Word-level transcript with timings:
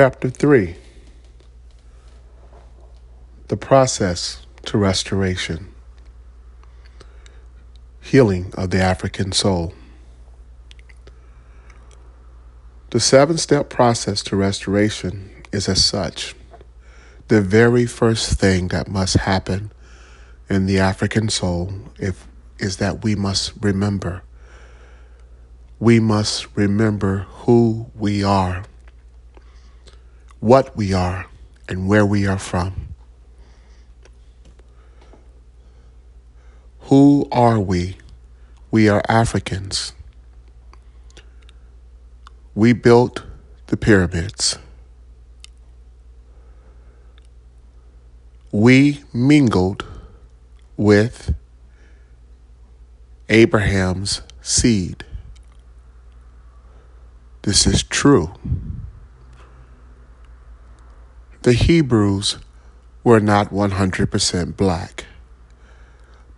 Chapter 0.00 0.30
3 0.30 0.76
The 3.48 3.56
Process 3.58 4.46
to 4.64 4.78
Restoration 4.78 5.74
Healing 8.00 8.50
of 8.56 8.70
the 8.70 8.80
African 8.80 9.32
Soul. 9.32 9.74
The 12.88 12.98
seven 12.98 13.36
step 13.36 13.68
process 13.68 14.22
to 14.22 14.36
restoration 14.36 15.32
is 15.52 15.68
as 15.68 15.84
such. 15.84 16.34
The 17.28 17.42
very 17.42 17.84
first 17.84 18.40
thing 18.40 18.68
that 18.68 18.88
must 18.88 19.18
happen 19.18 19.70
in 20.48 20.64
the 20.64 20.78
African 20.78 21.28
soul 21.28 21.74
if, 21.98 22.26
is 22.58 22.78
that 22.78 23.04
we 23.04 23.14
must 23.16 23.52
remember. 23.60 24.22
We 25.78 26.00
must 26.00 26.46
remember 26.56 27.26
who 27.44 27.90
we 27.94 28.24
are 28.24 28.64
what 30.40 30.74
we 30.74 30.92
are 30.94 31.26
and 31.68 31.86
where 31.86 32.04
we 32.04 32.26
are 32.26 32.38
from. 32.38 32.88
Who 36.84 37.28
are 37.30 37.60
we? 37.60 37.98
We 38.70 38.88
are 38.88 39.02
Africans. 39.08 39.92
We 42.54 42.72
built 42.72 43.24
the 43.66 43.76
pyramids. 43.76 44.58
We 48.50 49.04
mingled 49.12 49.84
with 50.76 51.34
Abraham's 53.28 54.22
seed. 54.42 55.04
This 57.42 57.66
is 57.66 57.82
true 57.84 58.32
the 61.42 61.52
Hebrews 61.54 62.36
were 63.02 63.20
not 63.20 63.50
100% 63.50 64.56
black. 64.56 65.06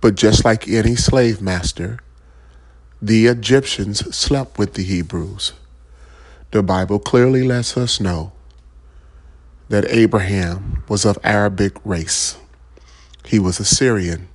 But 0.00 0.14
just 0.14 0.44
like 0.44 0.68
any 0.68 0.94
slave 0.94 1.40
master, 1.40 2.00
the 3.00 3.26
Egyptians 3.26 4.14
slept 4.14 4.58
with 4.58 4.74
the 4.74 4.82
Hebrews. 4.82 5.52
The 6.50 6.62
Bible 6.62 6.98
clearly 6.98 7.44
lets 7.44 7.76
us 7.76 8.00
know 8.00 8.32
that 9.70 9.88
Abraham 9.88 10.82
was 10.88 11.06
of 11.06 11.18
Arabic 11.24 11.74
race. 11.84 12.36
He 13.24 13.38
was 13.38 13.58
a 13.58 13.64
Syrian. 13.64 14.28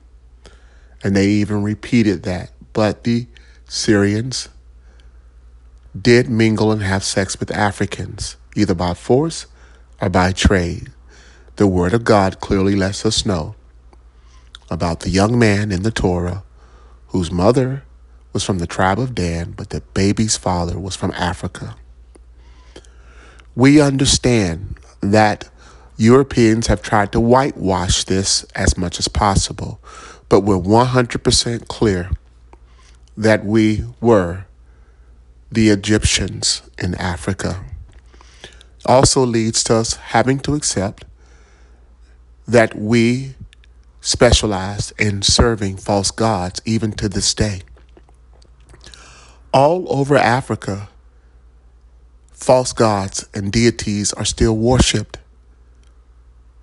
And 1.04 1.16
they 1.16 1.28
even 1.28 1.62
repeated 1.62 2.24
that. 2.24 2.52
But 2.74 3.04
the 3.04 3.28
Syrians 3.68 4.50
did 6.00 6.30
mingle 6.30 6.72
and 6.72 6.82
have 6.82 7.04
sex 7.04 7.40
with 7.40 7.52
Africans, 7.52 8.36
either 8.56 8.74
by 8.74 8.96
force 8.96 9.46
or 10.02 10.10
by 10.10 10.32
trade. 10.32 10.92
The 11.56 11.68
Word 11.68 11.94
of 11.94 12.04
God 12.04 12.40
clearly 12.40 12.76
lets 12.76 13.06
us 13.06 13.26
know 13.26 13.56
about 14.70 15.02
the 15.02 15.10
young 15.10 15.38
man 15.40 15.72
in 15.72 15.84
the 15.84 15.92
Torah 15.92 16.44
whose 17.08 17.32
mother 17.32 17.84
was 18.34 18.44
from 18.44 18.60
the 18.60 18.68
tribe 18.68 19.00
of 19.00 19.16
Dan, 19.16 19.52
but 19.52 19.70
the 19.70 19.82
baby's 19.94 20.36
father 20.36 20.78
was 20.78 20.96
from 20.96 21.12
Africa. 21.12 21.76
We 23.56 23.80
understand 23.80 24.78
that 25.00 25.50
Europeans 25.98 26.68
have 26.68 26.82
tried 26.82 27.14
to 27.14 27.22
whitewash 27.22 28.04
this 28.04 28.44
as 28.54 28.78
much 28.78 29.00
as 29.00 29.08
possible, 29.08 29.80
but 30.28 30.42
we're 30.42 30.58
100% 30.58 31.68
clear 31.70 32.12
that 33.16 33.46
we 33.46 33.86
were 34.02 34.46
the 35.50 35.70
Egyptians 35.70 36.62
in 36.78 36.96
Africa 36.96 37.64
also 38.86 39.26
leads 39.26 39.64
to 39.66 39.76
us 39.76 39.96
having 39.96 40.40
to 40.40 40.56
accept 40.56 41.06
that 42.48 42.76
we 42.76 43.36
specialize 44.02 44.92
in 45.00 45.22
serving 45.22 45.78
false 45.78 46.12
gods 46.12 46.62
even 46.66 46.92
to 46.94 47.10
this 47.10 47.34
day. 47.34 47.62
All 49.54 49.86
over 49.92 50.16
Africa, 50.16 50.90
false 52.32 52.74
gods 52.74 53.28
and 53.34 53.52
deities 53.52 54.14
are 54.14 54.26
still 54.26 54.56
worshipped 54.56 55.18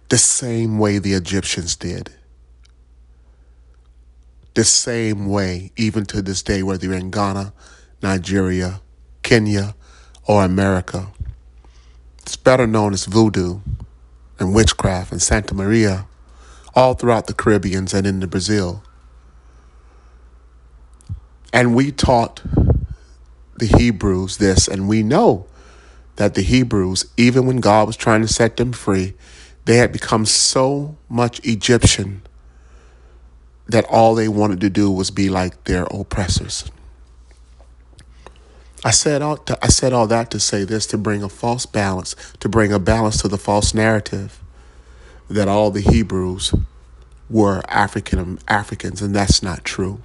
the 0.09 0.19
same 0.19 0.79
way 0.79 0.99
the 0.99 1.15
Egyptians 1.15 1.75
did. 1.75 2.11
The 4.55 4.65
same 4.65 5.27
way, 5.27 5.73
even 5.77 6.05
to 6.07 6.21
this 6.21 6.43
day, 6.43 6.63
whether 6.63 6.85
you're 6.85 6.95
in 6.95 7.11
Ghana, 7.11 7.55
Nigeria, 8.03 8.83
Kenya, 9.23 9.75
or 10.29 10.45
America. 10.45 11.09
It's 12.23 12.37
better 12.37 12.67
known 12.67 12.93
as 12.93 13.05
voodoo 13.05 13.61
and 14.39 14.55
witchcraft 14.55 15.13
and 15.13 15.21
Santeria, 15.21 16.07
all 16.75 16.95
throughout 16.95 17.27
the 17.27 17.35
Caribbeans 17.35 17.93
and 17.93 18.07
into 18.07 18.27
Brazil. 18.27 18.83
And 21.53 21.75
we 21.75 21.93
taught 21.93 22.43
the 23.59 23.67
Hebrews 23.67 24.39
this, 24.39 24.67
and 24.69 24.89
we 24.89 25.03
know 25.03 25.47
that 26.17 26.35
the 26.35 26.43
Hebrews, 26.43 27.07
even 27.17 27.47
when 27.47 27.61
God 27.61 27.87
was 27.87 27.97
trying 27.97 28.23
to 28.23 28.29
set 28.29 28.57
them 28.57 28.73
free, 28.73 29.15
they 29.65 29.77
had 29.77 29.93
become 29.93 30.27
so 30.27 30.97
much 31.09 31.45
Egyptian 31.45 32.23
that 33.67 33.85
all 33.85 34.15
they 34.15 34.29
wanted 34.29 34.61
to 34.61 34.71
do 34.71 34.91
was 34.91 35.11
be 35.11 35.29
like 35.29 35.65
their 35.65 35.85
oppressors. 35.85 36.71
I 38.85 38.91
said 38.91 39.23
all 39.23 39.37
to, 39.37 39.59
I 39.63 39.69
said 39.69 39.93
all 39.93 40.07
that 40.09 40.31
to 40.33 40.41
say 40.41 40.65
this 40.65 40.87
to 40.87 40.99
bring 40.99 41.23
a 41.23 41.29
false 41.29 41.67
balance, 41.67 42.17
to 42.41 42.49
bring 42.49 42.73
a 42.73 42.79
balance 42.79 43.23
to 43.23 43.29
the 43.29 43.39
false 43.39 43.75
narrative 43.75 44.43
that 45.31 45.49
all 45.49 45.71
the 45.71 45.81
Hebrews 45.81 46.55
were 47.31 47.63
African 47.69 48.39
Africans, 48.49 49.01
and 49.01 49.15
that's 49.15 49.43
not 49.43 49.65
true. 49.65 50.01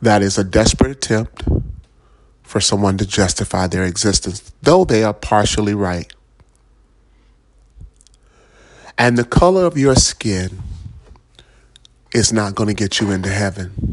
That 0.00 0.22
is 0.22 0.38
a 0.38 0.44
desperate 0.44 0.92
attempt 0.92 1.44
for 2.42 2.60
someone 2.60 2.96
to 2.98 3.06
justify 3.06 3.66
their 3.66 3.84
existence, 3.84 4.52
though 4.62 4.84
they 4.84 5.02
are 5.02 5.14
partially 5.14 5.74
right. 5.74 6.12
And 8.96 9.16
the 9.16 9.24
color 9.24 9.64
of 9.64 9.76
your 9.76 9.94
skin 9.94 10.62
is 12.14 12.32
not 12.32 12.54
going 12.54 12.68
to 12.68 12.74
get 12.74 13.00
you 13.00 13.10
into 13.10 13.28
heaven. 13.28 13.87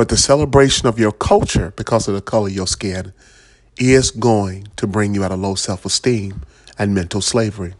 But 0.00 0.08
the 0.08 0.16
celebration 0.16 0.88
of 0.88 0.98
your 0.98 1.12
culture, 1.12 1.74
because 1.76 2.08
of 2.08 2.14
the 2.14 2.22
color 2.22 2.48
of 2.48 2.54
your 2.54 2.66
skin, 2.66 3.12
is 3.76 4.10
going 4.10 4.68
to 4.76 4.86
bring 4.86 5.14
you 5.14 5.22
out 5.22 5.30
of 5.30 5.40
low 5.40 5.54
self 5.54 5.84
esteem 5.84 6.40
and 6.78 6.94
mental 6.94 7.20
slavery. 7.20 7.74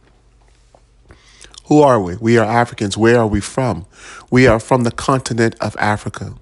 Who 1.68 1.80
are 1.80 1.98
we? 1.98 2.18
We 2.18 2.36
are 2.36 2.44
Africans. 2.44 2.94
Where 2.94 3.18
are 3.20 3.26
we 3.26 3.40
from? 3.40 3.86
We 4.30 4.46
are 4.46 4.60
from 4.60 4.84
the 4.84 4.90
continent 4.90 5.54
of 5.62 5.74
Africa, 5.78 6.34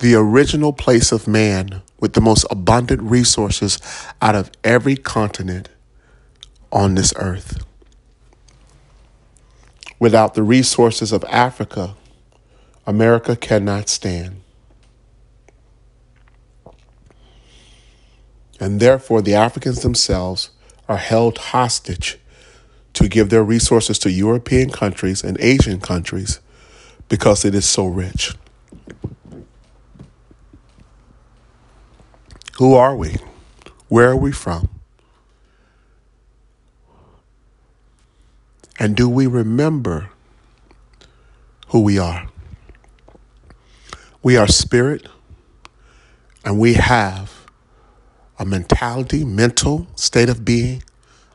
the 0.00 0.16
original 0.16 0.72
place 0.72 1.12
of 1.12 1.28
man 1.28 1.82
with 2.00 2.14
the 2.14 2.20
most 2.20 2.46
abundant 2.50 3.02
resources 3.02 3.78
out 4.20 4.34
of 4.34 4.50
every 4.64 4.96
continent 4.96 5.68
on 6.72 6.96
this 6.96 7.14
earth. 7.14 7.64
Without 10.00 10.34
the 10.34 10.42
resources 10.42 11.12
of 11.12 11.24
Africa, 11.28 11.94
America 12.88 13.36
cannot 13.36 13.86
stand. 13.86 14.40
And 18.58 18.80
therefore, 18.80 19.20
the 19.20 19.34
Africans 19.34 19.82
themselves 19.82 20.48
are 20.88 20.96
held 20.96 21.36
hostage 21.36 22.18
to 22.94 23.06
give 23.06 23.28
their 23.28 23.44
resources 23.44 23.98
to 23.98 24.10
European 24.10 24.70
countries 24.70 25.22
and 25.22 25.38
Asian 25.38 25.82
countries 25.82 26.40
because 27.10 27.44
it 27.44 27.54
is 27.54 27.66
so 27.66 27.86
rich. 27.86 28.34
Who 32.56 32.72
are 32.72 32.96
we? 32.96 33.16
Where 33.88 34.12
are 34.12 34.16
we 34.16 34.32
from? 34.32 34.70
And 38.80 38.96
do 38.96 39.10
we 39.10 39.26
remember 39.26 40.08
who 41.66 41.82
we 41.82 41.98
are? 41.98 42.30
We 44.20 44.36
are 44.36 44.48
spirit, 44.48 45.06
and 46.44 46.58
we 46.58 46.74
have 46.74 47.46
a 48.36 48.44
mentality, 48.44 49.24
mental 49.24 49.86
state 49.94 50.28
of 50.28 50.44
being, 50.44 50.82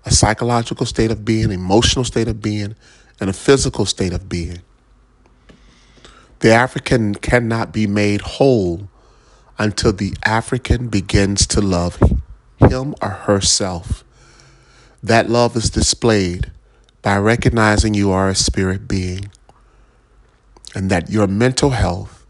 a 0.05 0.11
psychological 0.11 0.85
state 0.85 1.09
of 1.09 1.23
being, 1.23 1.51
emotional 1.51 2.03
state 2.03 2.27
of 2.27 2.41
being, 2.41 2.75
and 3.21 3.29
a 3.29 3.33
physical 3.33 3.85
state 3.85 4.11
of 4.11 4.27
being. 4.27 4.61
The 6.39 6.51
African 6.51 7.15
cannot 7.15 7.71
be 7.71 7.87
made 7.87 8.19
whole 8.19 8.89
until 9.57 9.93
the 9.93 10.13
African 10.25 10.89
begins 10.89 11.47
to 11.47 11.61
love 11.61 11.97
him 12.57 12.95
or 13.01 13.09
herself. 13.09 14.03
That 15.01 15.29
love 15.29 15.55
is 15.55 15.69
displayed 15.69 16.51
by 17.01 17.17
recognizing 17.17 17.93
you 17.93 18.11
are 18.11 18.27
a 18.27 18.35
spirit 18.35 18.89
being 18.89 19.31
and 20.75 20.89
that 20.89 21.09
your 21.09 21.27
mental 21.27 21.69
health 21.69 22.22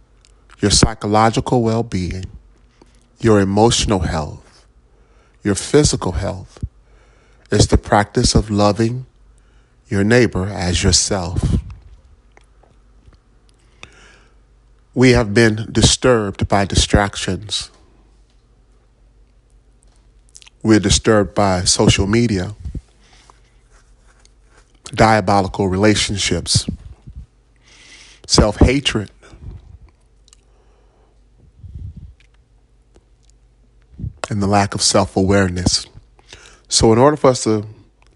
your 0.63 0.71
psychological 0.71 1.61
well 1.61 1.83
being, 1.83 2.23
your 3.19 3.41
emotional 3.41 3.99
health, 3.99 4.65
your 5.43 5.55
physical 5.55 6.13
health, 6.13 6.63
is 7.51 7.67
the 7.67 7.77
practice 7.77 8.33
of 8.33 8.49
loving 8.49 9.05
your 9.89 10.05
neighbor 10.05 10.45
as 10.45 10.81
yourself. 10.81 11.57
We 14.93 15.11
have 15.11 15.33
been 15.33 15.67
disturbed 15.69 16.47
by 16.47 16.63
distractions. 16.63 17.69
We're 20.63 20.79
disturbed 20.79 21.35
by 21.35 21.65
social 21.65 22.07
media, 22.07 22.55
diabolical 24.93 25.67
relationships, 25.67 26.65
self 28.25 28.59
hatred, 28.61 29.11
and 34.33 34.41
the 34.41 34.47
lack 34.47 34.73
of 34.73 34.81
self 34.81 35.15
awareness. 35.15 35.85
So, 36.67 36.91
in 36.91 36.97
order 36.97 37.15
for 37.15 37.29
us 37.29 37.43
to 37.43 37.67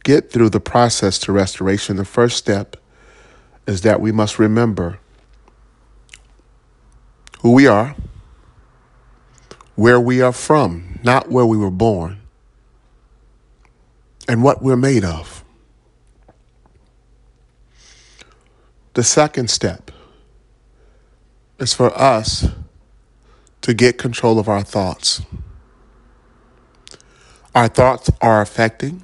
get 0.04 0.32
through 0.32 0.50
the 0.50 0.60
process 0.60 1.20
to 1.20 1.32
restoration, 1.32 1.96
the 1.96 2.06
first 2.06 2.38
step 2.38 2.76
is 3.68 3.82
that 3.82 4.02
we 4.02 4.12
must 4.12 4.40
remember 4.40 4.98
who 7.42 7.54
we 7.54 7.68
are, 7.68 7.96
where 9.76 10.00
we 10.00 10.20
are 10.20 10.32
from, 10.34 11.00
not 11.04 11.30
where 11.30 11.46
we 11.46 11.56
were 11.56 11.70
born, 11.70 12.20
and 14.28 14.42
what 14.42 14.64
we're 14.64 14.76
made 14.76 15.06
of. 15.06 15.44
The 18.96 19.04
second 19.04 19.52
step 19.52 19.92
is 21.60 21.76
for 21.76 21.96
us 21.96 22.48
to 23.62 23.74
get 23.76 24.00
control 24.00 24.40
of 24.40 24.50
our 24.50 24.64
thoughts. 24.64 25.22
Our 27.58 27.68
thoughts 27.68 28.12
are 28.22 28.40
affecting 28.40 29.02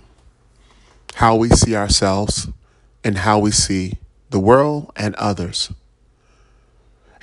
how 1.16 1.36
we 1.36 1.50
see 1.50 1.76
ourselves 1.76 2.50
and 3.04 3.18
how 3.18 3.40
we 3.40 3.50
see 3.50 3.98
the 4.30 4.40
world 4.40 4.92
and 4.96 5.16
others. 5.16 5.74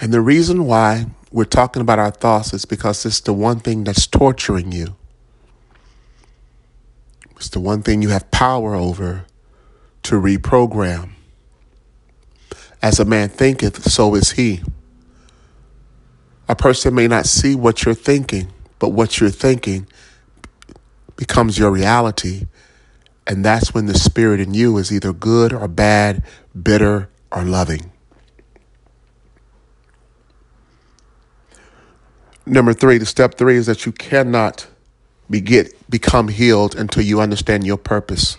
And 0.00 0.12
the 0.12 0.22
reason 0.22 0.64
why 0.66 1.06
we're 1.30 1.44
talking 1.44 1.82
about 1.82 2.00
our 2.00 2.10
thoughts 2.10 2.52
is 2.52 2.64
because 2.64 3.06
it's 3.06 3.20
the 3.20 3.32
one 3.32 3.60
thing 3.60 3.84
that's 3.84 4.08
torturing 4.08 4.72
you. 4.72 4.96
It's 7.36 7.48
the 7.48 7.60
one 7.60 7.82
thing 7.82 8.02
you 8.02 8.08
have 8.08 8.28
power 8.32 8.74
over 8.74 9.24
to 10.02 10.16
reprogram. 10.16 11.10
As 12.82 12.98
a 12.98 13.04
man 13.04 13.28
thinketh, 13.28 13.88
so 13.88 14.16
is 14.16 14.32
he. 14.32 14.62
A 16.48 16.56
person 16.56 16.92
may 16.92 17.06
not 17.06 17.26
see 17.26 17.54
what 17.54 17.84
you're 17.84 17.94
thinking, 17.94 18.48
but 18.80 18.88
what 18.88 19.20
you're 19.20 19.30
thinking 19.30 19.86
becomes 21.20 21.58
your 21.58 21.70
reality. 21.70 22.46
And 23.26 23.44
that's 23.44 23.74
when 23.74 23.84
the 23.84 23.98
spirit 23.98 24.40
in 24.40 24.54
you 24.54 24.78
is 24.78 24.90
either 24.90 25.12
good 25.12 25.52
or 25.52 25.68
bad, 25.68 26.22
bitter 26.60 27.10
or 27.30 27.44
loving. 27.44 27.92
Number 32.46 32.72
three, 32.72 32.96
the 32.96 33.04
step 33.04 33.34
three 33.34 33.56
is 33.56 33.66
that 33.66 33.84
you 33.84 33.92
cannot 33.92 34.66
be 35.28 35.42
get, 35.42 35.90
become 35.90 36.28
healed 36.28 36.74
until 36.74 37.04
you 37.04 37.20
understand 37.20 37.66
your 37.66 37.76
purpose. 37.76 38.38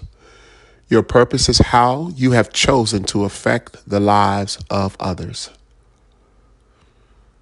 Your 0.89 1.03
purpose 1.03 1.47
is 1.49 1.59
how 1.59 2.09
you 2.15 2.31
have 2.31 2.51
chosen 2.51 3.03
to 3.05 3.25
affect 3.25 3.87
the 3.87 3.99
lives 3.99 4.57
of 4.71 4.97
others. 4.99 5.51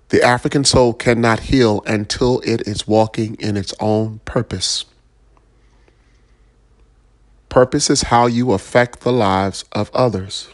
The 0.09 0.21
African 0.21 0.65
soul 0.65 0.93
cannot 0.93 1.39
heal 1.39 1.81
until 1.87 2.41
it 2.41 2.67
is 2.67 2.85
walking 2.85 3.35
in 3.35 3.55
its 3.55 3.73
own 3.79 4.19
purpose. 4.25 4.83
Purpose 7.49 7.89
is 7.89 8.03
how 8.03 8.27
you 8.27 8.53
affect 8.53 9.01
the 9.01 9.11
lives 9.11 9.65
of 9.71 9.89
others. 9.93 10.49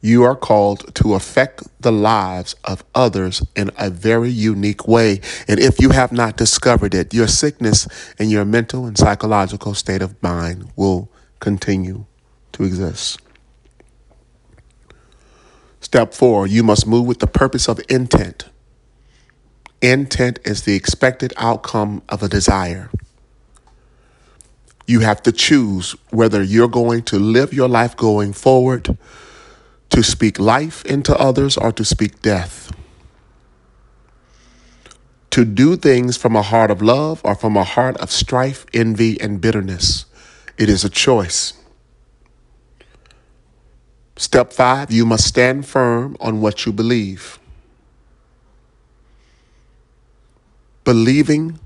You 0.00 0.24
are 0.24 0.34
called 0.34 0.94
to 0.96 1.14
affect 1.14 1.62
the 1.80 1.92
lives 1.92 2.56
of 2.64 2.84
others 2.92 3.44
in 3.54 3.70
a 3.78 3.88
very 3.88 4.30
unique 4.30 4.88
way. 4.88 5.20
And 5.46 5.60
if 5.60 5.80
you 5.80 5.90
have 5.90 6.10
not 6.12 6.36
discovered 6.36 6.92
it, 6.94 7.14
your 7.14 7.28
sickness 7.28 7.86
and 8.18 8.30
your 8.30 8.44
mental 8.44 8.84
and 8.84 8.98
psychological 8.98 9.74
state 9.74 10.02
of 10.02 10.20
mind 10.22 10.72
will 10.74 11.08
continue 11.38 12.06
to 12.52 12.64
exist. 12.64 13.20
Step 15.80 16.14
four, 16.14 16.46
you 16.46 16.62
must 16.64 16.86
move 16.86 17.06
with 17.06 17.20
the 17.20 17.26
purpose 17.28 17.68
of 17.68 17.80
intent. 17.88 18.46
Intent 19.80 20.38
is 20.44 20.62
the 20.62 20.74
expected 20.74 21.32
outcome 21.36 22.02
of 22.08 22.22
a 22.22 22.28
desire. 22.28 22.90
You 24.92 25.00
have 25.00 25.22
to 25.22 25.32
choose 25.32 25.92
whether 26.10 26.42
you're 26.42 26.68
going 26.68 27.04
to 27.04 27.18
live 27.18 27.54
your 27.54 27.66
life 27.66 27.96
going 27.96 28.34
forward 28.34 28.98
to 29.88 30.02
speak 30.02 30.38
life 30.38 30.84
into 30.84 31.18
others 31.18 31.56
or 31.56 31.72
to 31.72 31.82
speak 31.82 32.20
death. 32.20 32.70
To 35.30 35.46
do 35.46 35.76
things 35.76 36.18
from 36.18 36.36
a 36.36 36.42
heart 36.42 36.70
of 36.70 36.82
love 36.82 37.22
or 37.24 37.34
from 37.34 37.56
a 37.56 37.64
heart 37.64 37.96
of 38.02 38.10
strife, 38.10 38.66
envy, 38.74 39.18
and 39.18 39.40
bitterness. 39.40 40.04
It 40.58 40.68
is 40.68 40.84
a 40.84 40.90
choice. 40.90 41.54
Step 44.16 44.52
five, 44.52 44.92
you 44.92 45.06
must 45.06 45.26
stand 45.26 45.64
firm 45.64 46.18
on 46.20 46.42
what 46.42 46.66
you 46.66 46.72
believe. 46.72 47.38
Believing 50.84 51.58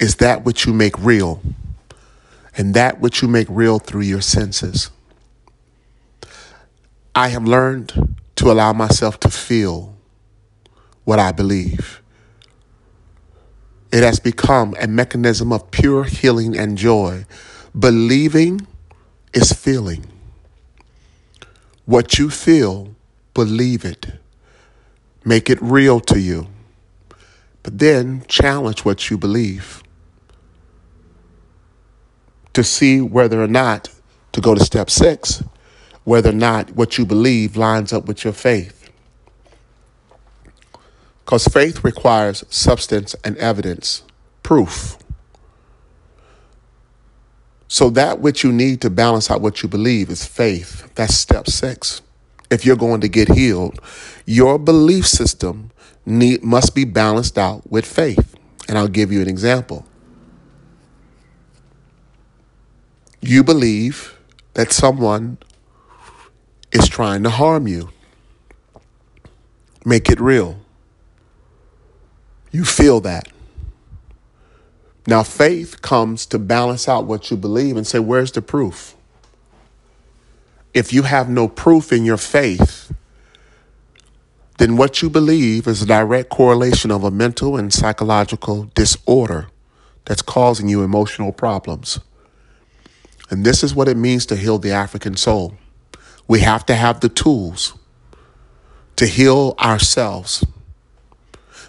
is 0.00 0.16
that 0.16 0.44
which 0.44 0.66
you 0.66 0.72
make 0.72 0.98
real 0.98 1.40
and 2.56 2.74
that 2.74 3.00
which 3.00 3.22
you 3.22 3.28
make 3.28 3.46
real 3.48 3.78
through 3.78 4.02
your 4.02 4.20
senses. 4.20 4.90
I 7.14 7.28
have 7.28 7.44
learned 7.44 8.16
to 8.36 8.50
allow 8.50 8.72
myself 8.72 9.20
to 9.20 9.28
feel 9.30 9.96
what 11.04 11.18
I 11.18 11.32
believe. 11.32 12.02
It 13.92 14.02
has 14.02 14.20
become 14.20 14.74
a 14.80 14.86
mechanism 14.86 15.52
of 15.52 15.70
pure 15.70 16.04
healing 16.04 16.56
and 16.56 16.78
joy. 16.78 17.26
Believing 17.78 18.66
is 19.32 19.52
feeling. 19.52 20.06
What 21.84 22.18
you 22.18 22.30
feel, 22.30 22.94
believe 23.34 23.84
it. 23.84 24.06
Make 25.24 25.50
it 25.50 25.60
real 25.60 26.00
to 26.00 26.20
you. 26.20 26.46
But 27.62 27.78
then 27.78 28.24
challenge 28.28 28.84
what 28.84 29.10
you 29.10 29.18
believe 29.18 29.82
to 32.60 32.68
see 32.68 33.00
whether 33.00 33.42
or 33.42 33.46
not, 33.46 33.88
to 34.32 34.40
go 34.42 34.54
to 34.54 34.62
step 34.62 34.90
six, 34.90 35.42
whether 36.04 36.28
or 36.28 36.34
not 36.34 36.70
what 36.72 36.98
you 36.98 37.06
believe 37.06 37.56
lines 37.56 37.90
up 37.90 38.04
with 38.06 38.22
your 38.22 38.34
faith. 38.34 38.90
Because 41.24 41.46
faith 41.46 41.82
requires 41.82 42.44
substance 42.50 43.14
and 43.24 43.36
evidence, 43.38 44.02
proof. 44.42 44.98
So, 47.66 47.88
that 47.90 48.20
which 48.20 48.44
you 48.44 48.52
need 48.52 48.80
to 48.82 48.90
balance 48.90 49.30
out 49.30 49.40
what 49.40 49.62
you 49.62 49.68
believe 49.68 50.10
is 50.10 50.26
faith. 50.26 50.92
That's 50.96 51.14
step 51.14 51.48
six. 51.48 52.02
If 52.50 52.66
you're 52.66 52.76
going 52.76 53.00
to 53.00 53.08
get 53.08 53.28
healed, 53.28 53.80
your 54.26 54.58
belief 54.58 55.06
system 55.06 55.70
need, 56.04 56.42
must 56.42 56.74
be 56.74 56.84
balanced 56.84 57.38
out 57.38 57.70
with 57.70 57.86
faith. 57.86 58.34
And 58.68 58.76
I'll 58.76 58.88
give 58.88 59.12
you 59.12 59.22
an 59.22 59.28
example. 59.28 59.86
You 63.20 63.44
believe 63.44 64.16
that 64.54 64.72
someone 64.72 65.38
is 66.72 66.88
trying 66.88 67.22
to 67.22 67.30
harm 67.30 67.66
you. 67.66 67.90
Make 69.84 70.08
it 70.08 70.20
real. 70.20 70.58
You 72.50 72.64
feel 72.64 73.00
that. 73.00 73.28
Now, 75.06 75.22
faith 75.22 75.82
comes 75.82 76.26
to 76.26 76.38
balance 76.38 76.88
out 76.88 77.06
what 77.06 77.30
you 77.30 77.36
believe 77.36 77.76
and 77.76 77.86
say, 77.86 77.98
where's 77.98 78.32
the 78.32 78.42
proof? 78.42 78.94
If 80.72 80.92
you 80.92 81.02
have 81.02 81.28
no 81.28 81.48
proof 81.48 81.92
in 81.92 82.04
your 82.04 82.16
faith, 82.16 82.92
then 84.58 84.76
what 84.76 85.02
you 85.02 85.10
believe 85.10 85.66
is 85.66 85.82
a 85.82 85.86
direct 85.86 86.28
correlation 86.28 86.90
of 86.90 87.02
a 87.02 87.10
mental 87.10 87.56
and 87.56 87.72
psychological 87.72 88.70
disorder 88.74 89.48
that's 90.04 90.22
causing 90.22 90.68
you 90.68 90.82
emotional 90.82 91.32
problems. 91.32 91.98
And 93.30 93.46
this 93.46 93.62
is 93.62 93.74
what 93.74 93.88
it 93.88 93.96
means 93.96 94.26
to 94.26 94.36
heal 94.36 94.58
the 94.58 94.72
African 94.72 95.16
soul. 95.16 95.54
We 96.26 96.40
have 96.40 96.66
to 96.66 96.74
have 96.74 97.00
the 97.00 97.08
tools 97.08 97.74
to 98.96 99.06
heal 99.06 99.54
ourselves. 99.58 100.44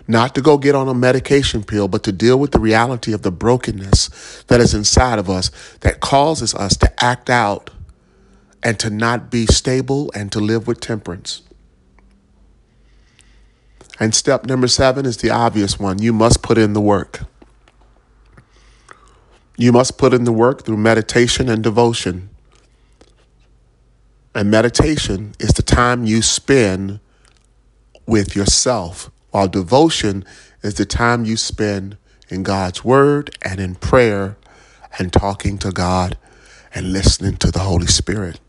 Not 0.08 0.36
to 0.36 0.42
go 0.42 0.58
get 0.58 0.76
on 0.76 0.90
a 0.90 0.94
medication 0.94 1.64
pill, 1.64 1.88
but 1.88 2.04
to 2.04 2.12
deal 2.12 2.38
with 2.38 2.52
the 2.52 2.60
reality 2.60 3.14
of 3.14 3.22
the 3.22 3.32
brokenness 3.32 4.44
that 4.48 4.60
is 4.60 4.74
inside 4.74 5.20
of 5.20 5.30
us 5.30 5.52
that 5.82 6.00
causes 6.00 6.54
us 6.56 6.76
to 6.78 7.04
act 7.04 7.30
out 7.30 7.70
and 8.64 8.80
to 8.80 8.90
not 8.90 9.32
be 9.32 9.46
stable 9.46 10.12
and 10.14 10.32
to 10.32 10.40
live 10.40 10.68
with 10.68 10.80
temperance. 10.80 11.42
And 14.00 14.16
step 14.16 14.46
number 14.46 14.68
seven 14.68 15.06
is 15.06 15.18
the 15.18 15.30
obvious 15.30 15.80
one. 15.80 16.02
You 16.02 16.12
must 16.12 16.42
put 16.42 16.58
in 16.58 16.74
the 16.74 16.82
work. 16.82 17.22
You 19.62 19.72
must 19.72 20.00
put 20.00 20.12
in 20.12 20.24
the 20.24 20.32
work 20.32 20.66
through 20.66 20.78
meditation 20.78 21.48
and 21.48 21.62
devotion. 21.62 22.32
And 24.34 24.50
meditation 24.50 25.36
is 25.40 25.50
the 25.50 25.62
time 25.62 26.04
you 26.04 26.24
spend 26.24 27.00
with 28.08 28.36
yourself, 28.36 29.12
while 29.30 29.48
devotion 29.48 30.26
is 30.64 30.74
the 30.74 30.86
time 30.88 31.26
you 31.26 31.38
spend 31.38 31.98
in 32.28 32.42
God's 32.42 32.84
Word 32.84 33.38
and 33.44 33.60
in 33.60 33.76
prayer 33.76 34.36
and 34.98 35.14
talking 35.14 35.60
to 35.60 35.72
God 35.72 36.18
and 36.74 36.92
listening 36.92 37.38
to 37.38 37.52
the 37.52 37.60
Holy 37.60 37.86
Spirit. 37.86 38.40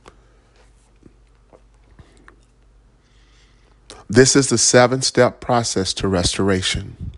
This 4.08 4.34
is 4.34 4.48
the 4.48 4.56
seven 4.56 5.02
step 5.02 5.42
process 5.42 5.92
to 5.92 6.08
restoration 6.08 7.12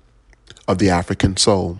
of 0.66 0.78
the 0.78 0.90
African 0.90 1.36
soul. 1.36 1.78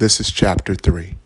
This 0.00 0.18
is 0.18 0.32
chapter 0.32 0.74
three. 0.74 1.19